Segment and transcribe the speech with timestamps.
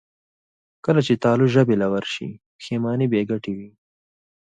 [0.85, 3.69] کله چې تالو ژبې له ورشي، پښېماني بېګټې وي.